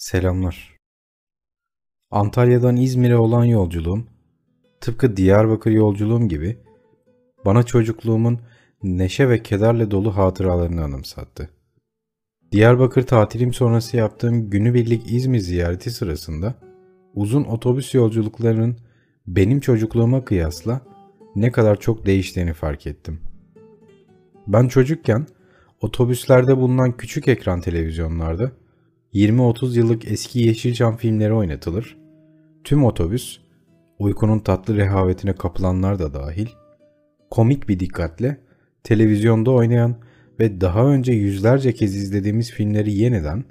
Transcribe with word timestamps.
Selamlar. 0.00 0.76
Antalya'dan 2.10 2.76
İzmir'e 2.76 3.16
olan 3.16 3.44
yolculuğum, 3.44 4.06
tıpkı 4.80 5.16
Diyarbakır 5.16 5.70
yolculuğum 5.70 6.28
gibi 6.28 6.58
bana 7.44 7.62
çocukluğumun 7.62 8.40
neşe 8.82 9.28
ve 9.28 9.42
kederle 9.42 9.90
dolu 9.90 10.16
hatıralarını 10.16 10.84
anımsattı. 10.84 11.50
Diyarbakır 12.52 13.02
tatilim 13.02 13.54
sonrası 13.54 13.96
yaptığım 13.96 14.50
günübirlik 14.50 15.12
İzmir 15.12 15.38
ziyareti 15.38 15.90
sırasında 15.90 16.54
uzun 17.14 17.44
otobüs 17.44 17.94
yolculuklarının 17.94 18.76
benim 19.26 19.60
çocukluğuma 19.60 20.24
kıyasla 20.24 20.80
ne 21.36 21.52
kadar 21.52 21.80
çok 21.80 22.06
değiştiğini 22.06 22.52
fark 22.52 22.86
ettim. 22.86 23.20
Ben 24.46 24.68
çocukken 24.68 25.26
otobüslerde 25.80 26.56
bulunan 26.56 26.96
küçük 26.96 27.28
ekran 27.28 27.60
televizyonlarda 27.60 28.59
20-30 29.14 29.78
yıllık 29.78 30.10
eski 30.10 30.40
Yeşilçam 30.40 30.96
filmleri 30.96 31.32
oynatılır. 31.32 31.96
Tüm 32.64 32.84
otobüs, 32.84 33.38
uykunun 33.98 34.38
tatlı 34.38 34.76
rehavetine 34.76 35.32
kapılanlar 35.32 35.98
da 35.98 36.14
dahil, 36.14 36.46
komik 37.30 37.68
bir 37.68 37.80
dikkatle 37.80 38.36
televizyonda 38.84 39.50
oynayan 39.50 39.96
ve 40.40 40.60
daha 40.60 40.86
önce 40.86 41.12
yüzlerce 41.12 41.72
kez 41.72 41.96
izlediğimiz 41.96 42.50
filmleri 42.50 42.92
yeniden 42.92 43.44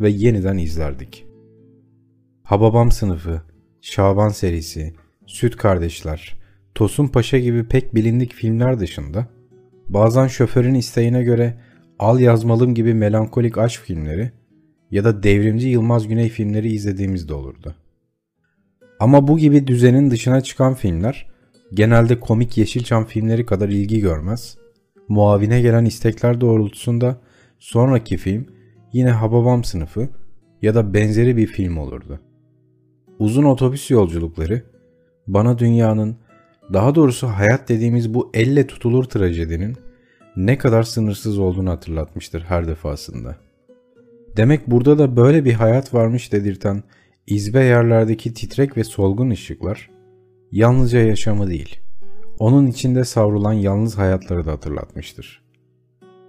ve 0.00 0.10
yeniden 0.10 0.58
izlerdik. 0.58 1.26
Hababam 2.42 2.92
sınıfı, 2.92 3.42
Şaban 3.80 4.28
serisi, 4.28 4.94
Süt 5.26 5.56
Kardeşler, 5.56 6.36
Tosun 6.74 7.08
Paşa 7.08 7.38
gibi 7.38 7.68
pek 7.68 7.94
bilindik 7.94 8.32
filmler 8.32 8.80
dışında, 8.80 9.26
bazen 9.88 10.26
şoförün 10.26 10.74
isteğine 10.74 11.22
göre 11.22 11.54
Al 11.98 12.20
Yazmalım 12.20 12.74
gibi 12.74 12.94
melankolik 12.94 13.58
aşk 13.58 13.80
filmleri 13.80 14.32
ya 14.90 15.04
da 15.04 15.22
devrimci 15.22 15.68
Yılmaz 15.68 16.08
Güney 16.08 16.28
filmleri 16.28 16.72
izlediğimiz 16.72 17.28
de 17.28 17.34
olurdu. 17.34 17.74
Ama 19.00 19.28
bu 19.28 19.38
gibi 19.38 19.66
düzenin 19.66 20.10
dışına 20.10 20.40
çıkan 20.40 20.74
filmler 20.74 21.26
genelde 21.74 22.20
komik 22.20 22.58
Yeşilçam 22.58 23.04
filmleri 23.04 23.46
kadar 23.46 23.68
ilgi 23.68 24.00
görmez. 24.00 24.58
Muavine 25.08 25.60
gelen 25.60 25.84
istekler 25.84 26.40
doğrultusunda 26.40 27.20
sonraki 27.58 28.16
film 28.16 28.46
yine 28.92 29.10
Hababam 29.10 29.64
sınıfı 29.64 30.08
ya 30.62 30.74
da 30.74 30.94
benzeri 30.94 31.36
bir 31.36 31.46
film 31.46 31.76
olurdu. 31.76 32.20
Uzun 33.18 33.44
otobüs 33.44 33.90
yolculukları 33.90 34.62
bana 35.26 35.58
dünyanın, 35.58 36.16
daha 36.72 36.94
doğrusu 36.94 37.26
hayat 37.26 37.68
dediğimiz 37.68 38.14
bu 38.14 38.30
elle 38.34 38.66
tutulur 38.66 39.04
trajedinin 39.04 39.76
ne 40.36 40.58
kadar 40.58 40.82
sınırsız 40.82 41.38
olduğunu 41.38 41.70
hatırlatmıştır 41.70 42.42
her 42.42 42.68
defasında. 42.68 43.45
Demek 44.36 44.66
burada 44.66 44.98
da 44.98 45.16
böyle 45.16 45.44
bir 45.44 45.52
hayat 45.52 45.94
varmış 45.94 46.32
dedirten 46.32 46.82
izbe 47.26 47.64
yerlerdeki 47.64 48.34
titrek 48.34 48.76
ve 48.76 48.84
solgun 48.84 49.30
ışıklar 49.30 49.90
yalnızca 50.52 51.00
yaşamı 51.00 51.48
değil, 51.48 51.80
onun 52.38 52.66
içinde 52.66 53.04
savrulan 53.04 53.52
yalnız 53.52 53.98
hayatları 53.98 54.46
da 54.46 54.52
hatırlatmıştır. 54.52 55.42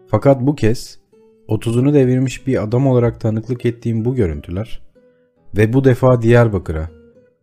Fakat 0.08 0.42
bu 0.42 0.56
kez 0.56 1.00
30'unu 1.48 1.94
devirmiş 1.94 2.48
bir 2.48 2.64
adam 2.64 2.88
olarak 2.88 3.22
tanıklık 3.22 3.66
ettiğim 3.66 4.06
bu 4.06 4.16
görüntüler 4.16 4.82
ve 5.58 5.74
bu 5.74 5.84
defa 5.84 6.22
Diyarbakır'a, 6.22 6.90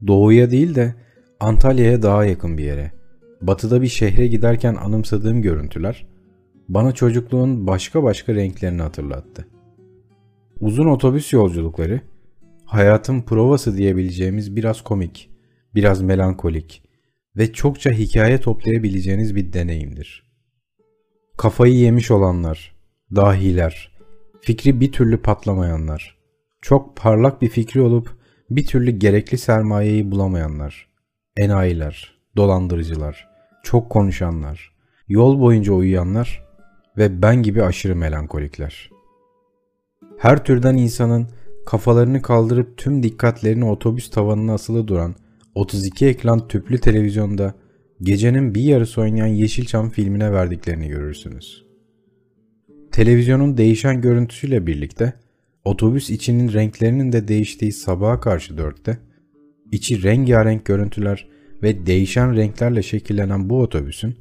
doğuya 0.06 0.50
değil 0.50 0.74
de 0.74 0.94
Antalya'ya 1.40 2.02
daha 2.02 2.24
yakın 2.24 2.58
bir 2.58 2.64
yere, 2.64 2.92
batıda 3.40 3.82
bir 3.82 3.88
şehre 3.88 4.26
giderken 4.26 4.74
anımsadığım 4.74 5.42
görüntüler 5.42 6.06
bana 6.68 6.92
çocukluğun 6.92 7.66
başka 7.66 8.02
başka 8.02 8.34
renklerini 8.34 8.82
hatırlattı. 8.82 9.46
Uzun 10.64 10.86
otobüs 10.86 11.32
yolculukları, 11.32 12.00
hayatın 12.64 13.22
provası 13.22 13.76
diyebileceğimiz 13.76 14.56
biraz 14.56 14.82
komik, 14.82 15.30
biraz 15.74 16.02
melankolik 16.02 16.82
ve 17.36 17.52
çokça 17.52 17.90
hikaye 17.90 18.40
toplayabileceğiniz 18.40 19.36
bir 19.36 19.52
deneyimdir. 19.52 20.22
Kafayı 21.36 21.74
yemiş 21.74 22.11
olanlar, 22.11 22.74
dahiler, 23.14 23.92
fikri 24.40 24.80
bir 24.80 24.92
türlü 24.92 25.22
patlamayanlar, 25.22 26.18
çok 26.62 26.96
parlak 26.96 27.42
bir 27.42 27.48
fikri 27.48 27.80
olup 27.80 28.18
bir 28.50 28.66
türlü 28.66 28.90
gerekli 28.90 29.39
sermayeyi 29.39 30.10
bulamayanlar, 30.10 30.89
enayiler, 31.36 32.14
dolandırıcılar, 32.36 33.28
çok 33.62 33.90
konuşanlar, 33.90 34.72
yol 35.08 35.40
boyunca 35.40 35.72
uyuyanlar 35.72 36.44
ve 36.98 37.22
ben 37.22 37.42
gibi 37.42 37.62
aşırı 37.62 37.96
melankolikler. 37.96 38.93
Her 40.18 40.44
türden 40.44 40.76
insanın 40.76 41.26
kafalarını 41.66 42.22
kaldırıp 42.22 42.76
tüm 42.76 43.02
dikkatlerini 43.02 43.64
otobüs 43.64 44.10
tavanına 44.10 44.54
asılı 44.54 44.88
duran 44.88 45.14
32 45.54 46.06
ekran 46.06 46.48
tüplü 46.48 46.78
televizyonda 46.78 47.54
gecenin 48.02 48.54
bir 48.54 48.62
yarısı 48.62 49.00
oynayan 49.00 49.26
Yeşilçam 49.26 49.90
filmine 49.90 50.32
verdiklerini 50.32 50.88
görürsünüz. 50.88 51.64
Televizyonun 52.92 53.56
değişen 53.56 54.00
görüntüsüyle 54.00 54.66
birlikte 54.66 55.12
otobüs 55.64 56.10
içinin 56.10 56.52
renklerinin 56.52 57.12
de 57.12 57.28
değiştiği 57.28 57.72
sabaha 57.72 58.20
karşı 58.20 58.58
dörtte, 58.58 58.98
içi 59.72 60.02
rengarenk 60.02 60.64
görüntüler 60.64 61.28
ve 61.62 61.86
değişen 61.86 62.36
renklerle 62.36 62.82
şekillenen 62.82 63.50
bu 63.50 63.60
otobüsün 63.60 64.16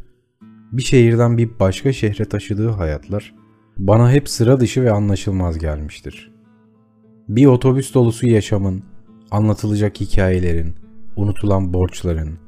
bir 0.71 0.81
şehirden 0.81 1.37
bir 1.37 1.49
başka 1.59 1.93
şehre 1.93 2.25
taşıdığı 2.25 2.69
hayatlar 2.69 3.42
bana 3.77 4.11
hep 4.11 4.29
sıra 4.29 4.59
dışı 4.59 4.83
ve 4.83 4.91
anlaşılmaz 4.91 5.57
gelmiştir. 5.57 6.31
Bir 7.29 7.45
otobüs 7.45 7.93
dolusu 7.93 8.27
yaşamın, 8.27 8.83
anlatılacak 9.31 10.01
hikayelerin, 10.01 10.75
unutulan 11.15 11.73
borçların, 11.73 12.39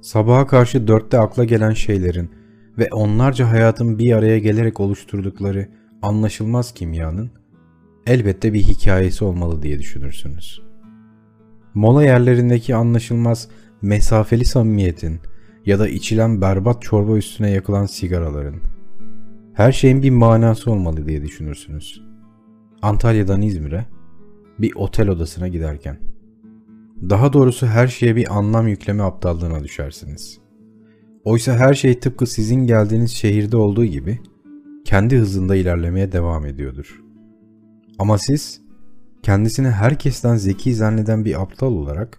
sabaha 0.00 0.46
karşı 0.46 0.88
dörtte 0.88 1.18
akla 1.18 1.44
gelen 1.44 1.72
şeylerin 1.72 2.30
ve 2.78 2.88
onlarca 2.92 3.50
hayatın 3.50 3.98
bir 3.98 4.12
araya 4.12 4.38
gelerek 4.38 4.80
oluşturdukları 4.80 5.68
anlaşılmaz 6.02 6.74
kimyanın 6.74 7.30
elbette 8.06 8.52
bir 8.52 8.62
hikayesi 8.62 9.24
olmalı 9.24 9.62
diye 9.62 9.78
düşünürsünüz. 9.78 10.62
Mola 11.74 12.04
yerlerindeki 12.04 12.74
anlaşılmaz 12.74 13.48
mesafeli 13.82 14.44
samimiyetin 14.44 15.20
ya 15.66 15.78
da 15.78 15.88
içilen 15.88 16.40
berbat 16.40 16.82
çorba 16.82 17.16
üstüne 17.16 17.50
yakılan 17.50 17.86
sigaraların, 17.86 18.60
her 19.54 19.72
şeyin 19.72 20.02
bir 20.02 20.10
manası 20.10 20.70
olmalı 20.70 21.06
diye 21.06 21.22
düşünürsünüz. 21.22 22.02
Antalya'dan 22.82 23.42
İzmir'e 23.42 23.86
bir 24.58 24.72
otel 24.74 25.08
odasına 25.08 25.48
giderken. 25.48 25.98
Daha 27.10 27.32
doğrusu 27.32 27.66
her 27.66 27.86
şeye 27.86 28.16
bir 28.16 28.38
anlam 28.38 28.68
yükleme 28.68 29.02
aptallığına 29.02 29.64
düşersiniz. 29.64 30.38
Oysa 31.24 31.56
her 31.56 31.74
şey 31.74 32.00
tıpkı 32.00 32.26
sizin 32.26 32.66
geldiğiniz 32.66 33.10
şehirde 33.10 33.56
olduğu 33.56 33.84
gibi 33.84 34.20
kendi 34.84 35.16
hızında 35.16 35.56
ilerlemeye 35.56 36.12
devam 36.12 36.46
ediyordur. 36.46 37.02
Ama 37.98 38.18
siz 38.18 38.60
kendisini 39.22 39.70
herkesten 39.70 40.36
zeki 40.36 40.74
zanneden 40.74 41.24
bir 41.24 41.42
aptal 41.42 41.72
olarak 41.72 42.18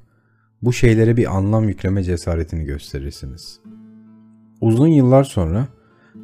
bu 0.61 0.73
şeylere 0.73 1.17
bir 1.17 1.37
anlam 1.37 1.69
yükleme 1.69 2.03
cesaretini 2.03 2.63
gösterirsiniz. 2.63 3.59
Uzun 4.61 4.87
yıllar 4.87 5.23
sonra 5.23 5.67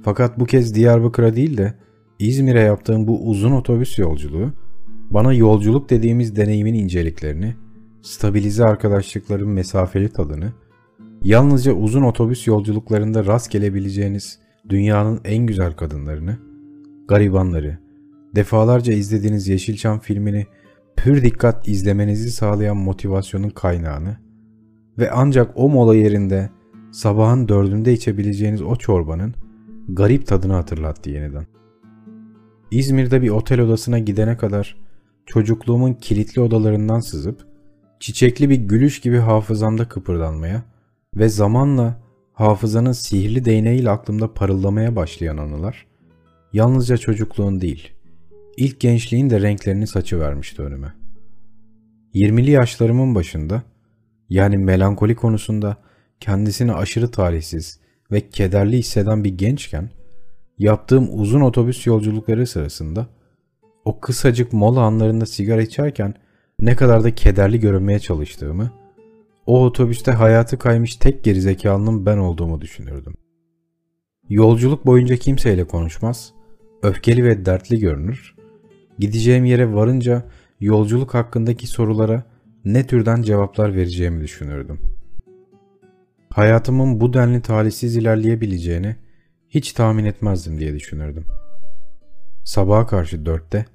fakat 0.03 0.39
bu 0.39 0.45
kez 0.45 0.75
Diyarbakır'a 0.75 1.35
değil 1.35 1.57
de 1.57 1.73
İzmir'e 2.19 2.61
yaptığım 2.61 3.07
bu 3.07 3.27
uzun 3.27 3.51
otobüs 3.51 3.99
yolculuğu 3.99 4.51
bana 5.09 5.33
yolculuk 5.33 5.89
dediğimiz 5.89 6.35
deneyimin 6.35 6.73
inceliklerini, 6.73 7.55
stabilize 8.01 8.65
arkadaşlıkların 8.65 9.49
mesafeli 9.49 10.09
tadını, 10.09 10.53
yalnızca 11.23 11.73
uzun 11.73 12.01
otobüs 12.01 12.47
yolculuklarında 12.47 13.25
rast 13.25 13.51
gelebileceğiniz 13.51 14.39
dünyanın 14.69 15.21
en 15.25 15.45
güzel 15.45 15.73
kadınlarını, 15.73 16.37
garibanları, 17.07 17.77
defalarca 18.35 18.93
izlediğiniz 18.93 19.47
Yeşilçam 19.47 19.99
filmini 19.99 20.45
pür 20.95 21.23
dikkat 21.23 21.67
izlemenizi 21.67 22.31
sağlayan 22.31 22.77
motivasyonun 22.77 23.49
kaynağını 23.49 24.17
ve 24.97 25.11
ancak 25.11 25.51
o 25.55 25.69
mola 25.69 25.95
yerinde 25.95 26.49
sabahın 26.91 27.47
dördünde 27.47 27.93
içebileceğiniz 27.93 28.61
o 28.61 28.75
çorbanın 28.75 29.33
garip 29.89 30.27
tadını 30.27 30.53
hatırlattı 30.53 31.09
yeniden. 31.09 31.47
İzmir'de 32.71 33.21
bir 33.21 33.29
otel 33.29 33.61
odasına 33.61 33.99
gidene 33.99 34.37
kadar 34.37 34.77
çocukluğumun 35.25 35.93
kilitli 35.93 36.41
odalarından 36.41 36.99
sızıp 36.99 37.47
çiçekli 37.99 38.49
bir 38.49 38.55
gülüş 38.55 39.01
gibi 39.01 39.17
hafızamda 39.17 39.89
kıpırdanmaya 39.89 40.63
ve 41.15 41.29
zamanla 41.29 41.99
hafızanın 42.33 42.91
sihirli 42.91 43.45
değneğiyle 43.45 43.89
aklımda 43.89 44.33
parıldamaya 44.33 44.95
başlayan 44.95 45.37
anılar 45.37 45.87
yalnızca 46.53 46.97
çocukluğun 46.97 47.61
değil, 47.61 47.93
ilk 48.57 48.79
gençliğin 48.79 49.29
de 49.29 49.41
renklerini 49.41 49.87
saçı 49.87 50.19
vermişti 50.19 50.61
önüme. 50.61 50.93
20'li 52.13 52.51
yaşlarımın 52.51 53.15
başında 53.15 53.63
yani 54.29 54.57
melankoli 54.57 55.15
konusunda 55.15 55.77
kendisini 56.19 56.73
aşırı 56.73 57.11
talihsiz 57.11 57.79
ve 58.11 58.29
kederli 58.29 58.77
hisseden 58.77 59.23
bir 59.23 59.37
gençken 59.37 59.89
yaptığım 60.57 61.19
uzun 61.19 61.41
otobüs 61.41 61.87
yolculukları 61.87 62.47
sırasında 62.47 63.07
o 63.85 63.99
kısacık 63.99 64.53
mola 64.53 64.81
anlarında 64.81 65.25
sigara 65.25 65.61
içerken 65.61 66.13
ne 66.59 66.75
kadar 66.75 67.03
da 67.03 67.15
kederli 67.15 67.59
görünmeye 67.59 67.99
çalıştığımı, 67.99 68.71
o 69.45 69.65
otobüste 69.65 70.11
hayatı 70.11 70.57
kaymış 70.57 70.95
tek 70.95 71.23
gerizekalının 71.23 72.05
ben 72.05 72.17
olduğumu 72.17 72.61
düşünürdüm. 72.61 73.13
Yolculuk 74.29 74.85
boyunca 74.85 75.15
kimseyle 75.15 75.63
konuşmaz, 75.63 76.33
öfkeli 76.83 77.23
ve 77.23 77.45
dertli 77.45 77.79
görünür. 77.79 78.35
Gideceğim 78.99 79.45
yere 79.45 79.73
varınca 79.73 80.23
yolculuk 80.59 81.13
hakkındaki 81.13 81.67
sorulara 81.67 82.23
ne 82.65 82.87
türden 82.87 83.21
cevaplar 83.21 83.75
vereceğimi 83.75 84.21
düşünürdüm. 84.21 84.79
Hayatımın 86.31 87.01
bu 87.01 87.13
denli 87.13 87.41
talihsiz 87.41 87.95
ilerleyebileceğini 87.95 88.95
hiç 89.49 89.73
tahmin 89.73 90.05
etmezdim 90.05 90.59
diye 90.59 90.73
düşünürdüm. 90.73 91.25
Sabaha 92.43 92.87
karşı 92.87 93.25
dörtte, 93.25 93.65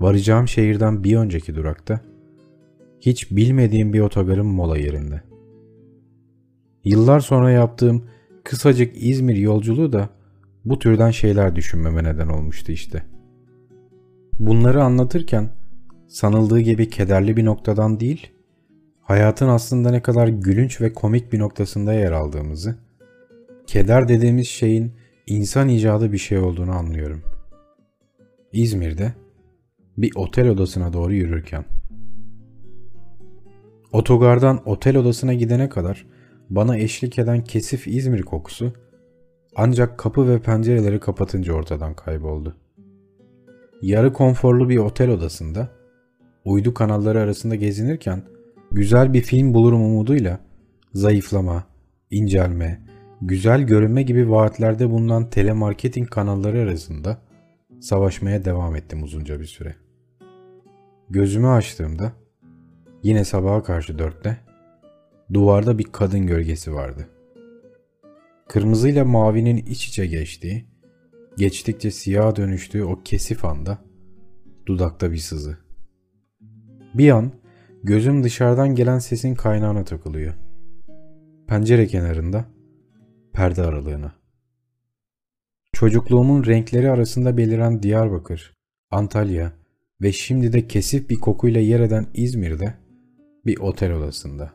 varacağım 0.00 0.48
şehirden 0.48 1.04
bir 1.04 1.16
önceki 1.16 1.54
durakta, 1.54 2.00
hiç 3.00 3.30
bilmediğim 3.30 3.92
bir 3.92 4.00
otogarın 4.00 4.46
mola 4.46 4.78
yerinde. 4.78 5.22
Yıllar 6.84 7.20
sonra 7.20 7.50
yaptığım 7.50 8.04
kısacık 8.44 8.92
İzmir 9.02 9.36
yolculuğu 9.36 9.92
da 9.92 10.08
bu 10.64 10.78
türden 10.78 11.10
şeyler 11.10 11.56
düşünmeme 11.56 12.04
neden 12.04 12.28
olmuştu 12.28 12.72
işte. 12.72 13.02
Bunları 14.38 14.82
anlatırken 14.82 15.50
sanıldığı 16.08 16.60
gibi 16.60 16.88
kederli 16.88 17.36
bir 17.36 17.44
noktadan 17.44 18.00
değil, 18.00 18.30
hayatın 19.04 19.48
aslında 19.48 19.90
ne 19.90 20.02
kadar 20.02 20.28
gülünç 20.28 20.80
ve 20.80 20.92
komik 20.92 21.32
bir 21.32 21.38
noktasında 21.38 21.92
yer 21.92 22.12
aldığımızı, 22.12 22.76
keder 23.66 24.08
dediğimiz 24.08 24.48
şeyin 24.48 24.92
insan 25.26 25.68
icadı 25.68 26.12
bir 26.12 26.18
şey 26.18 26.38
olduğunu 26.38 26.72
anlıyorum. 26.72 27.22
İzmir'de 28.52 29.14
bir 29.98 30.12
otel 30.16 30.48
odasına 30.48 30.92
doğru 30.92 31.14
yürürken. 31.14 31.64
Otogardan 33.92 34.68
otel 34.68 34.96
odasına 34.96 35.34
gidene 35.34 35.68
kadar 35.68 36.06
bana 36.50 36.76
eşlik 36.76 37.18
eden 37.18 37.44
kesif 37.44 37.88
İzmir 37.88 38.22
kokusu 38.22 38.72
ancak 39.56 39.98
kapı 39.98 40.28
ve 40.28 40.40
pencereleri 40.40 41.00
kapatınca 41.00 41.52
ortadan 41.52 41.94
kayboldu. 41.94 42.56
Yarı 43.82 44.12
konforlu 44.12 44.68
bir 44.68 44.78
otel 44.78 45.10
odasında 45.10 45.68
uydu 46.44 46.74
kanalları 46.74 47.20
arasında 47.20 47.54
gezinirken 47.54 48.22
güzel 48.74 49.12
bir 49.12 49.20
film 49.20 49.54
bulurum 49.54 49.82
umuduyla 49.82 50.40
zayıflama, 50.92 51.64
incelme, 52.10 52.80
güzel 53.22 53.62
görünme 53.62 54.02
gibi 54.02 54.30
vaatlerde 54.30 54.90
bulunan 54.90 55.30
telemarketing 55.30 56.10
kanalları 56.10 56.58
arasında 56.58 57.18
savaşmaya 57.80 58.44
devam 58.44 58.76
ettim 58.76 59.02
uzunca 59.02 59.40
bir 59.40 59.44
süre. 59.44 59.76
Gözümü 61.10 61.48
açtığımda 61.48 62.12
yine 63.02 63.24
sabaha 63.24 63.62
karşı 63.62 63.98
dörtte 63.98 64.38
duvarda 65.34 65.78
bir 65.78 65.84
kadın 65.84 66.26
gölgesi 66.26 66.74
vardı. 66.74 67.08
Kırmızıyla 68.48 69.04
mavinin 69.04 69.56
iç 69.56 69.88
içe 69.88 70.06
geçtiği, 70.06 70.66
geçtikçe 71.36 71.90
siyaha 71.90 72.36
dönüştüğü 72.36 72.84
o 72.84 73.02
kesif 73.02 73.44
anda 73.44 73.78
dudakta 74.66 75.12
bir 75.12 75.16
sızı. 75.16 75.58
Bir 76.94 77.10
an 77.10 77.43
gözüm 77.84 78.24
dışarıdan 78.24 78.74
gelen 78.74 78.98
sesin 78.98 79.34
kaynağına 79.34 79.84
takılıyor. 79.84 80.34
Pencere 81.48 81.86
kenarında, 81.86 82.44
perde 83.32 83.62
aralığına. 83.62 84.12
Çocukluğumun 85.72 86.44
renkleri 86.44 86.90
arasında 86.90 87.36
beliren 87.36 87.82
Diyarbakır, 87.82 88.54
Antalya 88.90 89.52
ve 90.02 90.12
şimdi 90.12 90.52
de 90.52 90.66
kesif 90.66 91.10
bir 91.10 91.16
kokuyla 91.16 91.60
yer 91.60 91.80
eden 91.80 92.06
İzmir'de 92.14 92.74
bir 93.46 93.58
otel 93.58 93.92
odasında. 93.92 94.52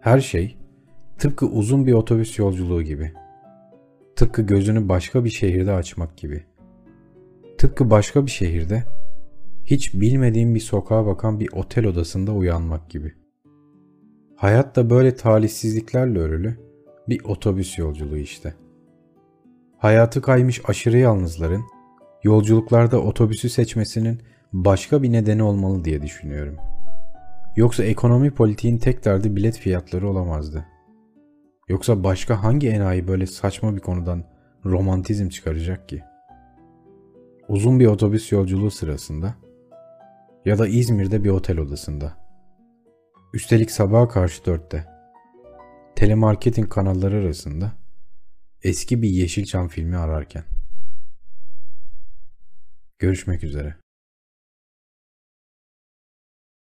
Her 0.00 0.20
şey 0.20 0.58
tıpkı 1.18 1.46
uzun 1.46 1.86
bir 1.86 1.92
otobüs 1.92 2.38
yolculuğu 2.38 2.82
gibi. 2.82 3.12
Tıpkı 4.16 4.42
gözünü 4.42 4.88
başka 4.88 5.24
bir 5.24 5.30
şehirde 5.30 5.72
açmak 5.72 6.16
gibi. 6.16 6.44
Tıpkı 7.58 7.90
başka 7.90 8.26
bir 8.26 8.30
şehirde 8.30 8.84
hiç 9.72 9.94
bilmediğim 9.94 10.54
bir 10.54 10.60
sokağa 10.60 11.06
bakan 11.06 11.40
bir 11.40 11.48
otel 11.52 11.86
odasında 11.86 12.32
uyanmak 12.32 12.90
gibi. 12.90 13.12
Hayat 14.36 14.76
da 14.76 14.90
böyle 14.90 15.14
talihsizliklerle 15.14 16.18
örülü 16.18 16.56
bir 17.08 17.24
otobüs 17.24 17.78
yolculuğu 17.78 18.16
işte. 18.16 18.54
Hayatı 19.78 20.22
kaymış 20.22 20.60
aşırı 20.64 20.98
yalnızların 20.98 21.62
yolculuklarda 22.22 23.00
otobüsü 23.02 23.48
seçmesinin 23.50 24.20
başka 24.52 25.02
bir 25.02 25.12
nedeni 25.12 25.42
olmalı 25.42 25.84
diye 25.84 26.02
düşünüyorum. 26.02 26.56
Yoksa 27.56 27.84
ekonomi 27.84 28.30
politiğin 28.30 28.78
tek 28.78 29.04
derdi 29.04 29.36
bilet 29.36 29.58
fiyatları 29.58 30.08
olamazdı. 30.08 30.66
Yoksa 31.68 32.04
başka 32.04 32.42
hangi 32.42 32.68
enayi 32.68 33.08
böyle 33.08 33.26
saçma 33.26 33.76
bir 33.76 33.80
konudan 33.80 34.24
romantizm 34.64 35.28
çıkaracak 35.28 35.88
ki? 35.88 36.02
Uzun 37.48 37.80
bir 37.80 37.86
otobüs 37.86 38.32
yolculuğu 38.32 38.70
sırasında 38.70 39.34
ya 40.44 40.58
da 40.58 40.68
İzmir'de 40.68 41.24
bir 41.24 41.30
otel 41.30 41.58
odasında. 41.58 42.16
Üstelik 43.34 43.70
sabaha 43.70 44.08
karşı 44.08 44.44
dörtte. 44.44 44.86
Telemarketing 45.96 46.68
kanalları 46.68 47.16
arasında 47.16 47.72
eski 48.62 49.02
bir 49.02 49.08
Yeşilçam 49.08 49.68
filmi 49.68 49.96
ararken. 49.96 50.44
Görüşmek 52.98 53.44
üzere. 53.44 53.81